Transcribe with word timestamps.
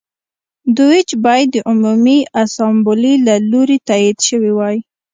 دوج 0.77 1.07
باید 1.25 1.47
د 1.53 1.57
عمومي 1.69 2.19
اسامبلې 2.43 3.13
له 3.27 3.35
لوري 3.51 3.77
تایید 3.87 4.17
شوی 4.27 4.51
وای. 4.57 4.77